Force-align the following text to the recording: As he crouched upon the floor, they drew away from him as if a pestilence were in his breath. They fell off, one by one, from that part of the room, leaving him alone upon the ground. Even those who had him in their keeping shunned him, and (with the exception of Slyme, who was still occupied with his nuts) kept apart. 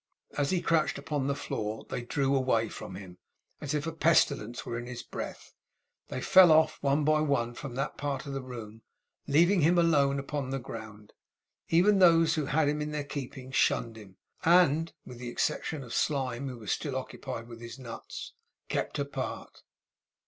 As 0.35 0.49
he 0.49 0.63
crouched 0.63 0.97
upon 0.97 1.27
the 1.27 1.35
floor, 1.35 1.85
they 1.91 2.01
drew 2.01 2.35
away 2.35 2.69
from 2.69 2.95
him 2.95 3.19
as 3.59 3.75
if 3.75 3.85
a 3.85 3.91
pestilence 3.91 4.65
were 4.65 4.75
in 4.75 4.87
his 4.87 5.03
breath. 5.03 5.53
They 6.07 6.21
fell 6.21 6.51
off, 6.51 6.79
one 6.81 7.03
by 7.03 7.19
one, 7.21 7.53
from 7.53 7.75
that 7.75 7.97
part 7.99 8.25
of 8.25 8.33
the 8.33 8.41
room, 8.41 8.81
leaving 9.27 9.61
him 9.61 9.77
alone 9.77 10.17
upon 10.17 10.49
the 10.49 10.57
ground. 10.57 11.13
Even 11.69 11.99
those 11.99 12.33
who 12.33 12.47
had 12.47 12.67
him 12.67 12.81
in 12.81 12.89
their 12.89 13.03
keeping 13.03 13.51
shunned 13.51 13.95
him, 13.95 14.17
and 14.43 14.91
(with 15.05 15.19
the 15.19 15.29
exception 15.29 15.83
of 15.83 15.93
Slyme, 15.93 16.47
who 16.49 16.57
was 16.57 16.71
still 16.71 16.95
occupied 16.95 17.47
with 17.47 17.61
his 17.61 17.77
nuts) 17.77 18.33
kept 18.69 18.97
apart. 18.97 19.61